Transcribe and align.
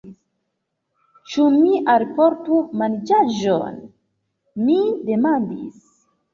Ĉu 1.33 1.45
mi 1.57 1.83
alportu 1.97 2.57
manĝaĵon? 2.81 3.79
mi 4.67 4.83
demandis. 5.13 5.81